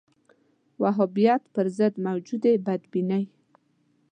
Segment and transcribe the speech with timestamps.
[0.81, 3.23] وهابیت پر ضد موجودې بدبینۍ